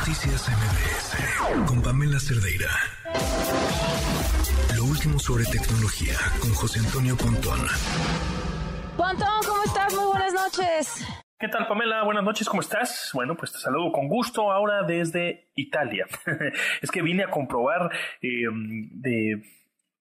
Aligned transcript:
Noticias 0.00 0.48
MBS 0.48 1.66
con 1.68 1.82
Pamela 1.82 2.18
Cerdeira. 2.18 2.70
Lo 4.74 4.84
último 4.84 5.18
sobre 5.18 5.44
tecnología 5.44 6.14
con 6.40 6.54
José 6.54 6.80
Antonio 6.80 7.14
Pontón. 7.18 7.60
Pontón, 8.96 9.40
¿cómo 9.46 9.62
estás? 9.62 9.94
Muy 9.94 10.06
buenas 10.06 10.32
noches. 10.32 11.06
¿Qué 11.38 11.48
tal, 11.48 11.66
Pamela? 11.68 12.02
Buenas 12.04 12.24
noches, 12.24 12.48
¿cómo 12.48 12.62
estás? 12.62 13.10
Bueno, 13.12 13.36
pues 13.36 13.52
te 13.52 13.58
saludo 13.58 13.92
con 13.92 14.08
gusto 14.08 14.50
ahora 14.50 14.84
desde 14.84 15.50
Italia. 15.54 16.06
es 16.80 16.90
que 16.90 17.02
vine 17.02 17.24
a 17.24 17.30
comprobar 17.30 17.90
em, 18.22 18.88
de, 19.02 19.32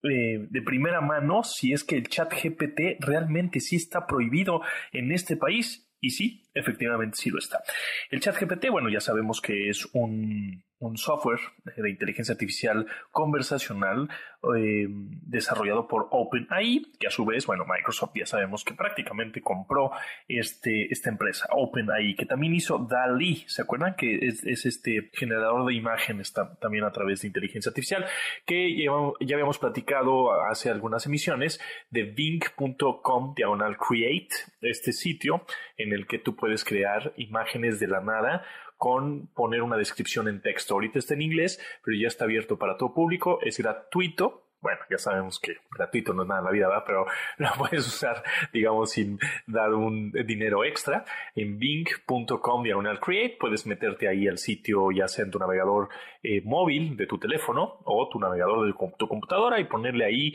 eh, 0.04 0.48
de 0.50 0.62
primera 0.62 1.02
mano 1.02 1.44
si 1.44 1.74
es 1.74 1.84
que 1.84 1.98
el 1.98 2.08
chat 2.08 2.34
GPT 2.34 3.02
realmente 3.02 3.60
sí 3.60 3.76
está 3.76 4.08
prohibido 4.08 4.62
en 4.94 5.12
este 5.12 5.36
país. 5.36 5.86
Y 6.00 6.12
sí, 6.12 6.49
efectivamente 6.54 7.18
sí 7.18 7.30
lo 7.30 7.40
está. 7.40 7.62
El 8.10 8.20
chat 8.20 8.40
GPT, 8.40 8.70
bueno, 8.70 8.90
ya 8.90 9.00
sabemos 9.00 9.42
que 9.42 9.70
es 9.70 9.88
un, 9.94 10.64
un 10.80 10.98
software 10.98 11.40
de 11.76 11.90
inteligencia 11.90 12.34
artificial 12.34 12.86
conversacional 13.12 14.10
eh, 14.56 14.88
desarrollado 14.88 15.86
por 15.88 16.08
OpenAI, 16.12 16.94
que 16.98 17.08
a 17.08 17.12
su 17.12 17.26
vez, 17.26 17.46
bueno, 17.46 17.66
Microsoft 17.66 18.14
ya 18.16 18.26
sabemos 18.26 18.64
que 18.64 18.74
prácticamente 18.74 19.42
compró 19.42 19.92
este, 20.30 20.92
esta 20.92 21.10
empresa, 21.10 21.48
OpenAI, 21.52 22.16
que 22.16 22.26
también 22.26 22.56
hizo 22.56 22.78
DALI, 22.78 23.44
¿se 23.48 23.62
acuerdan? 23.62 23.96
Que 23.96 24.16
es, 24.16 24.46
este 24.46 25.12
generador 25.14 25.68
de 25.68 25.74
imágenes 25.74 26.34
también 26.62 26.86
a 26.86 26.92
través 26.92 27.22
de 27.22 27.28
inteligencia 27.28 27.70
artificial, 27.70 28.06
que 28.46 28.82
ya, 28.82 28.92
ya 29.20 29.36
habíamos 29.36 29.60
platicado 29.60 30.32
hace 30.44 30.70
algunas 30.70 31.06
emisiones 31.06 31.60
de 31.90 32.04
bing.com 32.04 33.34
diagonal 33.36 33.78
create, 33.78 34.30
este 34.62 34.94
sitio 34.94 35.46
en 35.78 35.92
el 35.92 36.08
que 36.08 36.20
tú 36.20 36.36
puedes 36.36 36.49
crear 36.64 37.14
imágenes 37.18 37.80
de 37.80 37.88
la 37.88 38.02
nada 38.02 38.44
con 38.80 39.28
poner 39.28 39.62
una 39.62 39.76
descripción 39.76 40.30
en 40.30 40.42
texto. 40.42 40.74
Ahorita 40.74 41.00
está 41.00 41.14
en 41.14 41.22
inglés, 41.22 41.60
pero 41.84 41.98
ya 41.98 42.08
está 42.08 42.24
abierto 42.24 42.58
para 42.58 42.78
todo 42.78 42.94
público, 42.94 43.40
es 43.42 43.60
gratuito. 43.60 44.46
Bueno, 44.62 44.80
ya 44.90 44.98
sabemos 44.98 45.40
que 45.40 45.56
gratuito 45.72 46.14
no 46.14 46.24
es 46.24 46.28
nada 46.30 46.40
en 46.40 46.46
la 46.46 46.52
vida, 46.52 46.68
¿verdad? 46.68 46.84
pero 46.86 47.06
lo 47.38 47.50
puedes 47.58 47.86
usar, 47.86 48.24
digamos, 48.54 48.92
sin 48.92 49.20
dar 49.48 49.74
un 49.74 50.12
dinero 50.26 50.64
extra. 50.64 51.04
En 51.36 51.60
bing.com 51.60 52.64
diagonal 52.64 53.00
create 53.02 53.38
puedes 53.38 53.66
meterte 53.68 54.08
ahí 54.08 54.28
al 54.28 54.38
sitio, 54.38 54.92
ya 54.92 55.10
sea 55.10 55.26
en 55.26 55.32
tu 55.32 55.40
navegador 55.40 55.90
eh, 56.24 56.42
móvil 56.44 56.96
de 56.96 57.06
tu 57.06 57.18
teléfono 57.18 57.80
o 57.84 58.10
tu 58.10 58.18
navegador 58.18 58.66
de 58.66 58.74
tu 58.98 59.08
computadora 59.08 59.60
y 59.60 59.66
ponerle 59.66 60.06
ahí, 60.06 60.34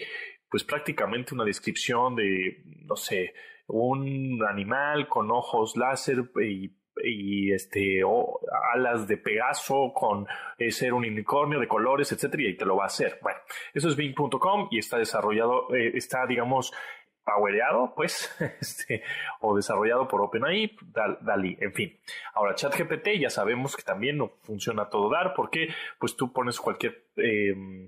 pues 0.55 0.63
prácticamente 0.63 1.35
una 1.35 1.43
descripción 1.43 2.15
de, 2.15 2.63
no 2.87 2.95
sé, 2.95 3.35
un 3.67 4.39
animal 4.49 5.09
con 5.09 5.29
ojos 5.33 5.77
láser 5.77 6.31
y 7.03 7.53
este 7.53 8.03
alas 8.73 9.09
de 9.09 9.17
Pegaso 9.17 9.91
con 9.93 10.29
eh, 10.57 10.71
ser 10.71 10.93
un 10.93 11.05
unicornio 11.05 11.59
de 11.59 11.67
colores, 11.67 12.13
etcétera, 12.13 12.45
y 12.45 12.57
te 12.57 12.67
lo 12.67 12.77
va 12.77 12.85
a 12.85 12.87
hacer. 12.87 13.19
Bueno, 13.21 13.41
eso 13.73 13.89
es 13.89 13.97
Bing.com 13.97 14.69
y 14.71 14.79
está 14.79 14.97
desarrollado, 14.97 15.75
eh, 15.75 15.91
está, 15.97 16.25
digamos, 16.25 16.73
powereado, 17.25 17.95
pues, 17.97 18.31
este, 18.61 19.03
o 19.41 19.57
desarrollado 19.57 20.07
por 20.07 20.21
OpenAI, 20.21 20.77
DALI, 21.21 21.57
en 21.61 21.73
fin. 21.73 21.99
Ahora, 22.35 22.55
ChatGPT 22.55 23.19
ya 23.19 23.31
sabemos 23.31 23.77
que 23.77 23.83
también 23.83 24.19
no 24.19 24.35
funciona 24.43 24.89
todo 24.89 25.11
dar, 25.11 25.35
porque 25.35 25.69
pues 25.99 26.17
tú 26.17 26.33
pones 26.33 26.61
cualquier, 26.61 27.07
em, 27.17 27.84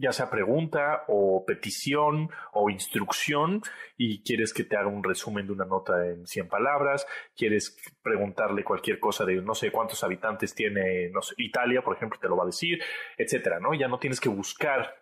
ya 0.00 0.12
sea 0.12 0.30
pregunta 0.30 1.04
o 1.08 1.44
petición 1.46 2.30
o 2.52 2.70
instrucción 2.70 3.62
y 3.96 4.22
quieres 4.22 4.52
que 4.52 4.64
te 4.64 4.76
haga 4.76 4.88
un 4.88 5.02
resumen 5.02 5.46
de 5.46 5.52
una 5.52 5.64
nota 5.64 6.06
en 6.06 6.26
100 6.26 6.48
palabras, 6.48 7.06
quieres 7.34 7.76
preguntarle 8.02 8.64
cualquier 8.64 8.98
cosa 8.98 9.24
de 9.24 9.36
no 9.36 9.54
sé 9.54 9.70
cuántos 9.70 10.02
habitantes 10.04 10.54
tiene 10.54 11.10
no 11.10 11.22
sé, 11.22 11.34
Italia, 11.38 11.82
por 11.82 11.96
ejemplo, 11.96 12.18
te 12.20 12.28
lo 12.28 12.36
va 12.36 12.44
a 12.44 12.46
decir, 12.46 12.80
etcétera, 13.16 13.60
¿no? 13.60 13.74
Ya 13.74 13.88
no 13.88 13.98
tienes 13.98 14.20
que 14.20 14.28
buscar 14.28 14.94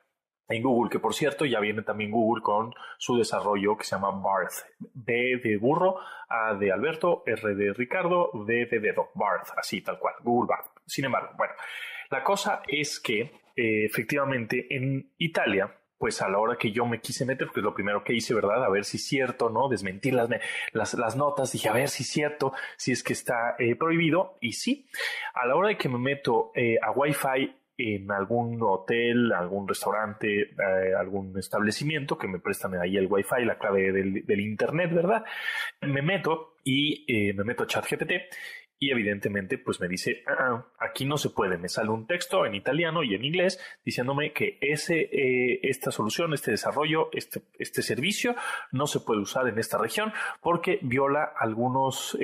en 0.49 0.63
Google, 0.63 0.91
que 0.91 0.99
por 0.99 1.15
cierto 1.15 1.45
ya 1.45 1.61
viene 1.61 1.83
también 1.83 2.11
Google 2.11 2.43
con 2.43 2.75
su 2.99 3.17
desarrollo 3.17 3.77
que 3.77 3.85
se 3.85 3.97
llama 3.97 4.11
Barth. 4.11 4.67
B 4.79 5.41
de 5.43 5.57
burro, 5.57 5.99
A 6.29 6.55
de 6.55 6.71
Alberto, 6.71 7.23
R 7.27 7.55
de 7.55 7.73
Ricardo, 7.73 8.31
D 8.47 8.67
de 8.67 8.81
dedo. 8.81 9.11
Barth, 9.15 9.49
así 9.57 9.81
tal 9.81 9.99
cual, 9.99 10.15
Google 10.23 10.49
Barth. 10.49 10.71
Sin 10.87 11.07
embargo, 11.07 11.31
bueno, 11.37 11.55
la 12.11 12.23
cosa 12.23 12.63
es 12.69 13.01
que 13.01 13.44
eh, 13.57 13.85
efectivamente 13.85 14.67
en 14.75 15.13
Italia, 15.19 15.73
pues 16.05 16.21
a 16.21 16.29
la 16.29 16.39
hora 16.39 16.57
que 16.57 16.71
yo 16.71 16.85
me 16.87 17.01
quise 17.01 17.25
meter, 17.25 17.47
porque 17.47 17.61
es 17.61 17.65
lo 17.65 17.75
primero 17.75 18.05
que 18.05 18.13
hice, 18.13 18.35
¿verdad? 18.35 18.63
A 18.63 18.69
ver 18.69 18.85
si 18.85 18.99
es 18.99 19.07
cierto, 19.07 19.49
¿no? 19.49 19.69
Desmentir 19.69 20.13
las, 20.13 20.29
las, 20.95 21.17
notas, 21.17 21.53
dije, 21.53 21.69
a 21.69 21.73
ver 21.73 21.89
si 21.89 22.03
es 22.03 22.11
cierto, 22.11 22.53
si 22.77 22.93
es 22.93 23.03
que 23.03 23.13
está 23.13 23.57
eh, 23.59 23.75
prohibido, 23.75 24.37
y 24.41 24.53
sí, 24.53 24.87
a 25.33 25.47
la 25.47 25.57
hora 25.57 25.69
de 25.69 25.79
que 25.79 25.89
me 25.89 25.99
meto 25.99 26.53
eh, 26.55 26.77
a 26.83 26.91
Wi-Fi 26.91 27.57
en 27.79 28.11
algún 28.13 28.63
hotel, 28.63 29.33
algún 29.33 29.67
restaurante, 29.67 30.43
eh, 30.43 30.95
algún 30.99 31.39
establecimiento 31.39 32.19
que 32.19 32.29
me 32.29 32.39
prestan 32.39 32.75
ahí 32.75 32.97
el 32.97 33.07
wifi, 33.07 33.45
la 33.45 33.59
clave 33.59 33.91
del, 33.91 34.41
internet, 34.41 34.93
¿verdad? 34.93 35.25
Me 35.81 36.03
meto 36.03 36.57
y 36.63 37.05
me 37.35 37.45
meto 37.45 37.65
a 37.65 37.67
ChatGPT 37.67 38.13
y 38.85 38.91
evidentemente 38.91 39.59
pues 39.59 39.81
me 39.81 39.89
dice, 39.89 40.23
ah, 40.27 40.67
aquí 40.79 41.05
no 41.05 41.17
se 41.17 41.31
puede, 41.31 41.59
me 41.59 41.69
sale 41.69 41.91
un 41.91 42.07
texto 42.07 42.47
en 42.47 42.55
italiano 42.55 43.03
y 43.03 43.15
en 43.15 43.25
inglés 43.25 43.61
diciéndome 43.85 44.33
que 44.33 44.59
ese, 44.61 45.09
eh, 45.13 45.61
esta 45.63 45.91
solución, 45.91 46.35
este 46.35 46.51
desarrollo, 46.51 47.09
este, 47.13 47.43
este 47.59 47.83
servicio 47.83 48.35
no 48.73 48.87
se 48.87 49.01
puede 49.01 49.21
usar 49.21 49.49
en 49.49 49.59
esta 49.59 49.79
región 49.79 50.13
porque 50.43 50.79
viola 50.83 51.33
algunos 51.39 52.17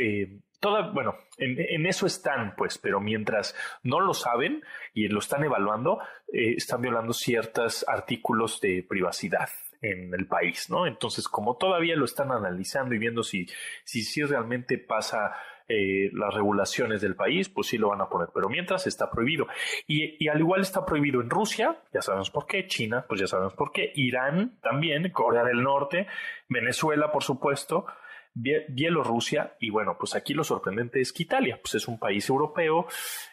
toda, 0.60 0.90
bueno, 0.92 1.16
en, 1.38 1.86
eso 1.86 2.06
están, 2.06 2.54
pues, 2.54 2.78
pero 2.78 3.00
mientras 3.00 3.56
no 3.82 3.98
lo 3.98 4.12
saben 4.12 4.62
y 4.92 5.08
lo 5.08 5.18
están 5.18 5.42
evaluando, 5.42 5.98
eh, 6.32 6.54
están 6.56 6.82
violando 6.82 7.14
ciertos 7.14 7.84
artículos 7.88 8.60
de 8.60 8.84
privacidad 8.86 9.48
en 9.80 10.12
el 10.12 10.26
país, 10.26 10.68
¿no? 10.68 10.86
Entonces, 10.86 11.26
como 11.26 11.56
todavía 11.56 11.96
lo 11.96 12.04
están 12.04 12.30
analizando 12.30 12.94
y 12.94 12.98
viendo 12.98 13.22
si, 13.22 13.46
si, 13.84 14.02
si 14.02 14.22
realmente 14.22 14.76
pasa 14.76 15.32
eh, 15.72 16.10
las 16.12 16.34
regulaciones 16.34 17.00
del 17.00 17.14
país, 17.14 17.48
pues 17.48 17.68
sí 17.68 17.78
lo 17.78 17.90
van 17.90 18.00
a 18.00 18.08
poner, 18.08 18.30
pero 18.34 18.48
mientras 18.48 18.88
está 18.88 19.08
prohibido. 19.08 19.46
Y, 19.86 20.16
y, 20.18 20.26
al 20.26 20.40
igual 20.40 20.62
está 20.62 20.84
prohibido 20.84 21.20
en 21.20 21.30
Rusia, 21.30 21.80
ya 21.94 22.02
sabemos 22.02 22.28
por 22.30 22.44
qué, 22.46 22.66
China, 22.66 23.04
pues 23.08 23.20
ya 23.20 23.28
sabemos 23.28 23.54
por 23.54 23.70
qué, 23.70 23.92
Irán 23.94 24.58
también, 24.60 25.08
Corea 25.12 25.44
del 25.44 25.62
Norte, 25.62 26.08
Venezuela, 26.48 27.12
por 27.12 27.22
supuesto, 27.22 27.86
Bielorrusia 28.34 29.56
y 29.60 29.70
bueno, 29.70 29.96
pues 29.98 30.16
aquí 30.16 30.34
lo 30.34 30.42
sorprendente 30.42 31.00
es 31.00 31.12
que 31.12 31.22
Italia, 31.22 31.60
pues 31.62 31.76
es 31.76 31.86
un 31.86 31.98
país 31.98 32.28
europeo, 32.28 32.86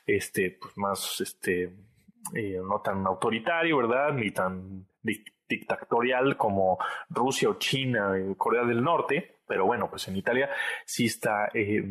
este, 0.05 0.57
pues 0.61 0.77
más, 0.77 1.21
este, 1.21 1.73
eh, 2.35 2.59
no 2.63 2.81
tan 2.81 3.05
autoritario, 3.05 3.77
¿verdad? 3.77 4.13
Ni 4.13 4.31
tan 4.31 4.87
dictatorial 5.47 6.37
como 6.37 6.77
Rusia 7.09 7.49
o 7.49 7.55
China, 7.55 8.13
Corea 8.37 8.63
del 8.63 8.83
Norte, 8.83 9.36
pero 9.47 9.65
bueno, 9.65 9.89
pues 9.89 10.07
en 10.07 10.17
Italia 10.17 10.49
sí 10.85 11.05
está 11.05 11.49
eh, 11.53 11.83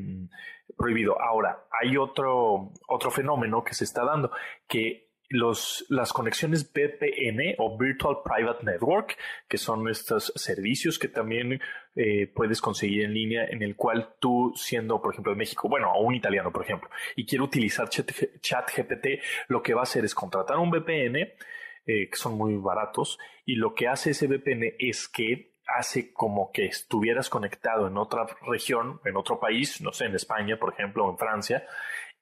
prohibido. 0.77 1.21
Ahora, 1.21 1.65
hay 1.71 1.97
otro, 1.97 2.73
otro 2.89 3.11
fenómeno 3.11 3.65
que 3.65 3.75
se 3.75 3.85
está 3.85 4.05
dando, 4.05 4.31
que 4.69 5.07
los, 5.29 5.85
las 5.89 6.13
conexiones 6.13 6.71
VPN 6.73 7.57
o 7.59 7.77
Virtual 7.77 8.19
Private 8.25 8.65
Network, 8.65 9.17
que 9.49 9.59
son 9.59 9.89
estos 9.89 10.33
servicios 10.37 10.99
que 10.99 11.09
también 11.09 11.61
eh, 11.95 12.27
puedes 12.33 12.61
conseguir 12.61 13.05
en 13.05 13.15
línea, 13.15 13.45
en 13.47 13.63
el 13.63 13.77
cual 13.77 14.15
tú, 14.21 14.53
siendo, 14.55 15.01
por 15.01 15.13
ejemplo, 15.13 15.33
de 15.33 15.39
México, 15.39 15.69
bueno, 15.69 15.93
o 15.93 16.03
un 16.03 16.15
italiano, 16.15 16.53
por 16.53 16.63
ejemplo, 16.63 16.89
y 17.17 17.27
quiere 17.27 17.45
utilizar 17.45 17.89
ChatGPT, 17.89 19.07
lo 19.49 19.63
que 19.63 19.75
va 19.75 19.81
a 19.81 19.85
hacer 19.85 20.05
es 20.05 20.15
contratar 20.15 20.59
un 20.59 20.71
VPN, 20.71 21.17
eh, 21.17 22.09
que 22.11 22.17
son 22.17 22.35
muy 22.35 22.57
baratos, 22.57 23.19
y 23.45 23.57
lo 23.57 23.75
que 23.75 23.89
hace 23.89 24.11
ese 24.11 24.27
VPN 24.27 24.75
es 24.79 25.09
que 25.09 25.56
hace 25.79 26.13
como 26.13 26.51
que 26.53 26.67
estuvieras 26.67 27.29
conectado 27.29 27.87
en 27.87 27.97
otra 27.97 28.27
región, 28.47 29.01
en 29.05 29.17
otro 29.17 29.39
país, 29.39 29.81
no 29.81 29.93
sé, 29.93 30.07
en 30.07 30.15
España, 30.15 30.59
por 30.59 30.73
ejemplo, 30.73 31.05
o 31.05 31.11
en 31.11 31.19
Francia, 31.19 31.65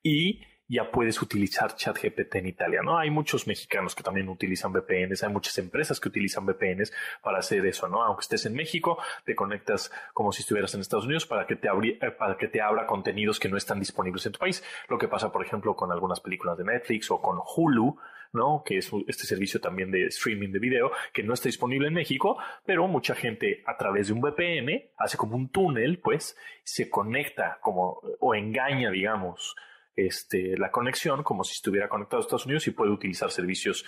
y 0.03 0.41
ya 0.67 0.91
puedes 0.91 1.21
utilizar 1.21 1.77
ChatGPT 1.77 2.37
en 2.37 2.47
Italia, 2.47 2.81
¿no? 2.83 2.99
Hay 2.99 3.11
muchos 3.11 3.47
mexicanos 3.47 3.95
que 3.95 4.03
también 4.03 4.29
utilizan 4.29 4.73
VPNs, 4.73 5.23
hay 5.23 5.33
muchas 5.33 5.59
empresas 5.59 6.01
que 6.01 6.09
utilizan 6.09 6.47
VPNs 6.47 6.93
para 7.23 7.39
hacer 7.39 7.67
eso, 7.67 7.87
¿no? 7.89 8.03
Aunque 8.03 8.23
estés 8.23 8.47
en 8.47 8.55
México, 8.55 8.99
te 9.25 9.35
conectas 9.35 9.93
como 10.15 10.33
si 10.33 10.41
estuvieras 10.41 10.75
en 10.75 10.81
Estados 10.81 11.05
Unidos 11.05 11.27
para 11.27 11.47
que 11.47 11.57
te, 11.57 11.69
eh, 11.69 12.11
para 12.13 12.37
que 12.39 12.49
te 12.49 12.63
abra 12.63 12.87
contenidos 12.87 13.39
que 13.39 13.49
no 13.49 13.59
están 13.59 13.79
disponibles 13.79 14.25
en 14.27 14.33
tu 14.33 14.39
país. 14.39 14.65
Lo 14.89 14.99
que 14.99 15.09
pasa, 15.09 15.31
por 15.31 15.45
ejemplo, 15.45 15.77
con 15.77 15.93
algunas 15.93 16.21
películas 16.21 16.57
de 16.57 16.65
Netflix 16.65 17.11
o 17.11 17.21
con 17.21 17.39
Hulu, 17.39 17.99
¿no? 18.35 18.63
Que 18.65 18.79
es 18.79 18.91
este 19.09 19.25
servicio 19.25 19.61
también 19.61 19.91
de 19.91 20.07
streaming 20.07 20.51
de 20.51 20.59
video 20.59 20.91
que 21.13 21.23
no 21.23 21.33
está 21.33 21.49
disponible 21.49 21.89
en 21.89 21.95
México, 21.95 22.37
pero 22.67 22.87
mucha 22.87 23.15
gente 23.15 23.63
a 23.67 23.77
través 23.77 24.09
de 24.09 24.13
un 24.13 24.21
VPN 24.21 24.91
hace 24.99 25.17
como 25.17 25.37
un 25.37 25.49
túnel, 25.49 25.99
pues, 26.01 26.37
se 26.63 26.91
conecta 26.91 27.59
como 27.61 28.01
o 28.21 28.35
engaña, 28.35 28.91
digamos, 28.91 29.55
este, 29.97 30.59
la 30.59 30.71
conexión 30.71 31.23
como 31.23 31.45
si 31.45 31.53
estuviera 31.53 31.89
conectado 31.89 32.21
a 32.21 32.25
Estados 32.25 32.47
Unidos 32.47 32.67
y 32.67 32.73
puede 32.73 32.91
utilizar 32.91 33.31
servicios 33.31 33.87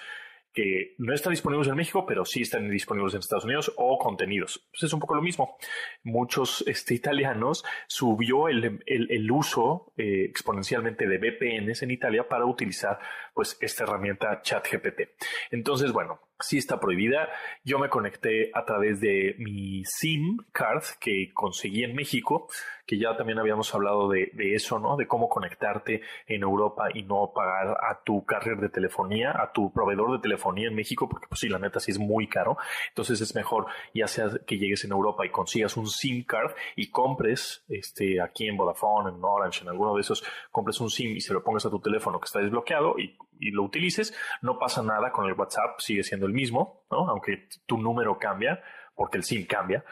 que 0.56 0.94
no 0.96 1.12
están 1.12 1.32
disponibles 1.32 1.68
en 1.68 1.76
México, 1.76 2.06
pero 2.06 2.24
sí 2.24 2.40
están 2.40 2.70
disponibles 2.70 3.12
en 3.12 3.20
Estados 3.20 3.44
Unidos 3.44 3.74
o 3.76 3.98
contenidos. 3.98 4.66
Pues 4.70 4.84
es 4.84 4.92
un 4.94 5.00
poco 5.00 5.14
lo 5.14 5.20
mismo. 5.20 5.58
Muchos 6.02 6.64
este, 6.66 6.94
italianos 6.94 7.62
subió 7.86 8.48
el, 8.48 9.30
uso 9.30 9.92
eh, 9.98 10.24
exponencialmente 10.24 11.06
de 11.06 11.18
VPNs 11.18 11.82
en 11.82 11.90
Italia 11.90 12.26
para 12.26 12.46
utilizar 12.46 12.98
pues 13.34 13.58
esta 13.60 13.84
herramienta 13.84 14.40
ChatGPT. 14.40 15.02
Entonces, 15.50 15.92
bueno, 15.92 16.20
sí 16.40 16.58
está 16.58 16.78
prohibida. 16.78 17.28
Yo 17.64 17.78
me 17.78 17.88
conecté 17.88 18.50
a 18.54 18.64
través 18.64 19.00
de 19.00 19.36
mi 19.38 19.84
SIM 19.84 20.38
card 20.52 20.82
que 21.00 21.30
conseguí 21.32 21.84
en 21.84 21.94
México, 21.94 22.48
que 22.86 22.98
ya 22.98 23.16
también 23.16 23.38
habíamos 23.38 23.74
hablado 23.74 24.08
de, 24.08 24.30
eso, 24.36 24.78
¿no? 24.78 24.96
De 24.96 25.06
cómo 25.06 25.28
conectarte 25.28 26.02
en 26.26 26.42
Europa 26.42 26.88
y 26.94 27.02
no 27.02 27.32
pagar 27.34 27.76
a 27.82 28.00
tu 28.04 28.24
carrier 28.24 28.58
de 28.58 28.68
telefonía, 28.68 29.32
a 29.32 29.52
tu 29.52 29.72
proveedor 29.72 30.12
de 30.12 30.18
telefonía 30.20 30.68
en 30.68 30.74
México, 30.74 31.08
porque 31.08 31.26
pues 31.26 31.40
sí, 31.40 31.48
la 31.48 31.58
neta 31.58 31.80
sí 31.80 31.90
es 31.90 31.98
muy 31.98 32.28
caro. 32.28 32.56
Entonces 32.88 33.20
es 33.20 33.34
mejor, 33.34 33.66
ya 33.92 34.06
sea 34.06 34.30
que 34.46 34.58
llegues 34.58 34.84
en 34.84 34.92
Europa 34.92 35.26
y 35.26 35.30
consigas 35.30 35.76
un 35.76 35.88
SIM 35.88 36.24
card 36.24 36.52
y 36.76 36.90
compres, 36.90 37.64
este, 37.68 38.20
aquí 38.20 38.46
en 38.46 38.56
Vodafone, 38.56 39.10
en 39.10 39.22
Orange, 39.22 39.62
en 39.62 39.68
alguno 39.68 39.94
de 39.94 40.02
esos, 40.02 40.24
compres 40.50 40.80
un 40.80 40.90
SIM 40.90 41.16
y 41.16 41.20
se 41.20 41.32
lo 41.32 41.42
pongas 41.42 41.66
a 41.66 41.70
tu 41.70 41.80
teléfono 41.80 42.20
que 42.20 42.26
está 42.26 42.40
desbloqueado 42.40 42.98
y, 42.98 43.16
y 43.40 43.50
lo 43.50 43.64
utilices, 43.64 44.14
no 44.42 44.58
pasa 44.58 44.82
nada 44.82 45.10
con 45.12 45.26
el 45.26 45.34
WhatsApp, 45.34 45.78
sigue 45.78 46.02
siendo 46.02 46.26
el 46.26 46.32
mismo, 46.32 46.86
¿no? 46.90 47.08
Aunque 47.08 47.48
tu 47.66 47.78
número 47.78 48.18
cambia, 48.18 48.62
porque 48.96 49.18
el 49.18 49.24
SIM 49.24 49.46
cambia, 49.46 49.84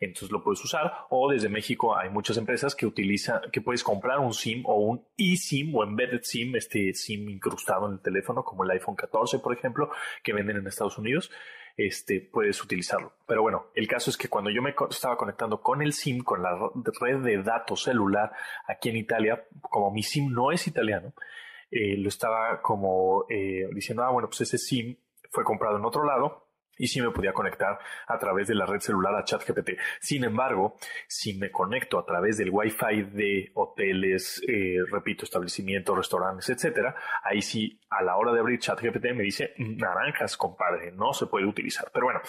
entonces 0.00 0.30
lo 0.30 0.42
puedes 0.42 0.62
usar. 0.62 0.92
O 1.10 1.30
desde 1.30 1.48
México 1.48 1.96
hay 1.96 2.10
muchas 2.10 2.36
empresas 2.36 2.74
que 2.74 2.86
utilizan, 2.86 3.40
que 3.52 3.60
puedes 3.60 3.84
comprar 3.84 4.18
un 4.18 4.34
SIM 4.34 4.64
o 4.66 4.74
un 4.74 5.06
eSIM 5.16 5.74
o 5.74 5.84
embedded 5.84 6.22
SIM, 6.22 6.56
este 6.56 6.92
SIM 6.92 7.28
incrustado 7.30 7.86
en 7.86 7.94
el 7.94 8.00
teléfono, 8.00 8.42
como 8.42 8.64
el 8.64 8.70
iPhone 8.72 8.96
14, 8.96 9.38
por 9.38 9.56
ejemplo, 9.56 9.90
que 10.22 10.32
venden 10.32 10.56
en 10.56 10.66
Estados 10.66 10.98
Unidos. 10.98 11.30
Este, 11.76 12.20
puedes 12.20 12.60
utilizarlo. 12.62 13.12
Pero 13.24 13.42
bueno, 13.42 13.66
el 13.76 13.86
caso 13.86 14.10
es 14.10 14.16
que 14.16 14.28
cuando 14.28 14.50
yo 14.50 14.60
me 14.60 14.74
estaba 14.90 15.16
conectando 15.16 15.60
con 15.60 15.80
el 15.80 15.92
SIM, 15.92 16.24
con 16.24 16.42
la 16.42 16.58
red 17.00 17.18
de 17.18 17.40
datos 17.40 17.84
celular 17.84 18.32
aquí 18.66 18.88
en 18.88 18.96
Italia, 18.96 19.44
como 19.60 19.92
mi 19.92 20.02
SIM 20.02 20.32
no 20.32 20.50
es 20.50 20.66
italiano, 20.66 21.14
eh, 21.70 21.96
lo 21.96 22.08
estaba 22.08 22.60
como 22.62 23.24
eh, 23.28 23.68
diciendo, 23.74 24.02
ah, 24.04 24.10
bueno, 24.10 24.28
pues 24.28 24.42
ese 24.42 24.58
SIM 24.58 24.96
fue 25.30 25.44
comprado 25.44 25.76
en 25.76 25.84
otro 25.84 26.04
lado 26.04 26.48
y 26.78 26.86
sí 26.86 27.00
me 27.02 27.10
podía 27.10 27.32
conectar 27.32 27.78
a 28.06 28.18
través 28.18 28.48
de 28.48 28.54
la 28.54 28.64
red 28.64 28.80
celular 28.80 29.14
a 29.16 29.24
ChatGPT. 29.24 29.70
Sin 30.00 30.24
embargo, 30.24 30.76
si 31.06 31.36
me 31.36 31.50
conecto 31.50 31.98
a 31.98 32.06
través 32.06 32.38
del 32.38 32.50
Wi-Fi 32.50 33.02
de 33.12 33.50
hoteles, 33.54 34.42
eh, 34.48 34.76
repito, 34.90 35.24
establecimientos, 35.24 35.96
restaurantes, 35.96 36.48
etcétera, 36.48 36.94
ahí 37.24 37.42
sí, 37.42 37.80
a 37.90 38.02
la 38.02 38.16
hora 38.16 38.32
de 38.32 38.40
abrir 38.40 38.60
ChatGPT 38.60 39.12
me 39.14 39.24
dice 39.24 39.54
naranjas, 39.58 40.36
compadre, 40.36 40.92
no 40.92 41.12
se 41.12 41.26
puede 41.26 41.46
utilizar. 41.46 41.90
Pero 41.92 42.06
bueno, 42.06 42.20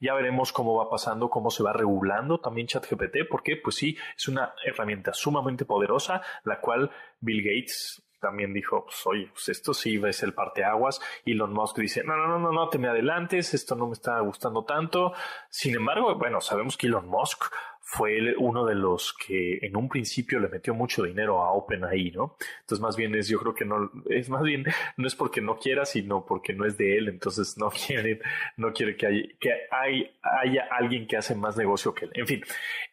ya 0.00 0.14
veremos 0.14 0.52
cómo 0.52 0.76
va 0.76 0.88
pasando, 0.88 1.28
cómo 1.28 1.50
se 1.50 1.62
va 1.62 1.72
regulando 1.72 2.40
también 2.40 2.66
ChatGPT, 2.66 3.28
porque 3.28 3.56
pues 3.56 3.76
sí, 3.76 3.96
es 4.16 4.28
una 4.28 4.54
herramienta 4.64 5.12
sumamente 5.12 5.64
poderosa, 5.64 6.22
la 6.44 6.60
cual 6.60 6.90
Bill 7.20 7.42
Gates 7.42 8.02
también 8.20 8.52
dijo, 8.52 8.84
pues, 8.84 9.06
oye, 9.06 9.28
pues 9.32 9.48
esto 9.48 9.74
sí 9.74 10.00
es 10.06 10.22
el 10.22 10.34
parteaguas. 10.34 11.00
Elon 11.24 11.52
Musk 11.52 11.78
dice, 11.78 12.04
no, 12.04 12.16
no, 12.16 12.28
no, 12.28 12.38
no, 12.38 12.52
no, 12.52 12.68
te 12.68 12.78
me 12.78 12.88
adelantes, 12.88 13.54
esto 13.54 13.74
no 13.74 13.86
me 13.86 13.94
está 13.94 14.20
gustando 14.20 14.64
tanto. 14.64 15.12
Sin 15.48 15.74
embargo, 15.74 16.14
bueno, 16.16 16.40
sabemos 16.40 16.76
que 16.76 16.86
Elon 16.86 17.08
Musk 17.08 17.44
fue 17.92 18.36
uno 18.38 18.64
de 18.66 18.76
los 18.76 19.12
que 19.14 19.58
en 19.62 19.76
un 19.76 19.88
principio 19.88 20.38
le 20.38 20.48
metió 20.48 20.74
mucho 20.74 21.02
dinero 21.02 21.42
a 21.42 21.52
OpenAI, 21.52 22.12
¿no? 22.12 22.36
Entonces 22.60 22.80
más 22.80 22.96
bien 22.96 23.16
es, 23.16 23.26
yo 23.26 23.40
creo 23.40 23.52
que 23.52 23.64
no, 23.64 23.90
es 24.08 24.30
más 24.30 24.42
bien, 24.42 24.64
no 24.96 25.08
es 25.08 25.16
porque 25.16 25.40
no 25.40 25.58
quiera, 25.58 25.84
sino 25.84 26.24
porque 26.24 26.52
no 26.52 26.66
es 26.66 26.78
de 26.78 26.96
él, 26.96 27.08
entonces 27.08 27.58
no 27.58 27.68
quiere, 27.86 28.20
no 28.56 28.72
quiere 28.72 28.96
que, 28.96 29.06
haya, 29.06 29.22
que 29.40 29.50
hay, 29.72 30.08
haya 30.22 30.68
alguien 30.70 31.08
que 31.08 31.16
hace 31.16 31.34
más 31.34 31.56
negocio 31.56 31.92
que 31.92 32.04
él. 32.04 32.12
En 32.14 32.26
fin, 32.28 32.42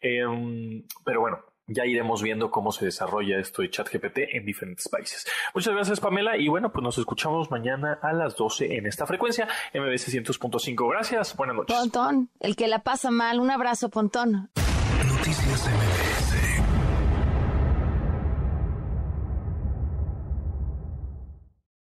em, 0.02 0.84
pero 1.06 1.22
bueno, 1.22 1.46
ya 1.68 1.86
iremos 1.86 2.24
viendo 2.24 2.50
cómo 2.50 2.72
se 2.72 2.86
desarrolla 2.86 3.40
esto 3.40 3.62
de 3.62 3.70
ChatGPT 3.70 4.20
en 4.32 4.46
diferentes 4.46 4.88
países. 4.88 5.28
Muchas 5.54 5.74
gracias, 5.74 6.00
Pamela. 6.00 6.38
Y 6.38 6.48
bueno, 6.48 6.72
pues 6.72 6.84
nos 6.84 6.98
escuchamos 6.98 7.52
mañana 7.52 8.00
a 8.02 8.14
las 8.14 8.36
12 8.36 8.78
en 8.78 8.88
esta 8.88 9.06
frecuencia, 9.06 9.48
MBC 9.74 10.08
100.5. 10.10 10.90
Gracias. 10.90 11.36
Buenas 11.36 11.56
noches. 11.56 11.76
Pontón, 11.78 12.30
el 12.40 12.56
que 12.56 12.68
la 12.68 12.80
pasa 12.80 13.12
mal. 13.12 13.40
Un 13.40 13.52
abrazo, 13.52 13.90
Pontón. 13.90 14.50
Noticias 15.06 15.68
MBS. 15.68 16.47